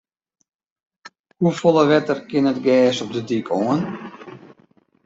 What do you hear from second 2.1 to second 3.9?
kin it gers op de dyk oan?